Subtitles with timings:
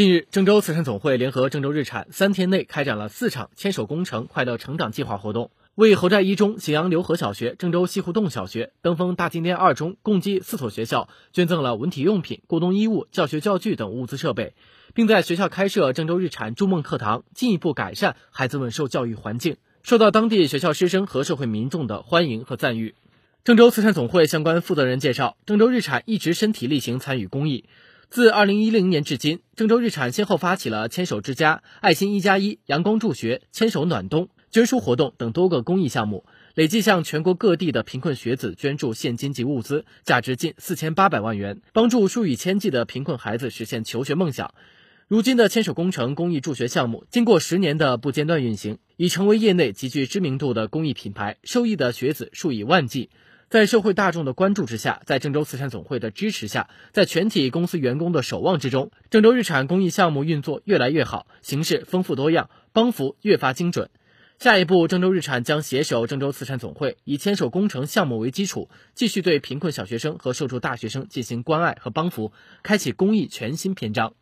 [0.00, 14.54] 近日，郑州慈善总会联合郑州日产三天内开展了四场“牵手工程，快乐成长”计划活动，为侯寨一中、荥阳刘河小学、郑州西湖洞小学、登封大金店二中共计四所学校捐赠了文体用品、过冬衣物、教学教具等物资设备，
[14.94, 22.94] 并在学校开设郑州日产筑梦课堂，进一步改善孩子们受教育环境，受到当地学校师生和社会民众的欢迎和赞誉。
[23.44, 27.66] 郑州慈善总会相关负责人介绍，郑州日产一直身体力行参与公益。
[28.10, 36.24] 自二零一零年至今，郑州日产先后发起了“牵手之家”、“爱心一加一”、“阳光助学”、“牵手暖冬”、捐书活动等多个公益项目，
[36.56, 44.52] 累计向全国各地的贫困学子捐助现金及物资，价值近四千八百万元，帮助数以千计的贫困孩子实现求学梦想。
[45.06, 53.08] 如今的“牵手工程”公益助学项目，经过十年的不间断运行，已成为业内极具知名度的公益品牌，受益的学子数以万计。
[53.50, 63.90] 在社会大众的关注之下，在郑州慈善总会的支持下，在全体公司员工的守望之中，郑州日产公益项目运作越来越好，形式丰富多样，帮扶越发精准。
[64.38, 72.30] 下一步，郑州日产将携手郑州慈善总会，以牵手工程项目为基础，继续对贫困小学生和受助大学生进行关爱和帮扶，
[72.62, 74.14] 开启公益全新篇章。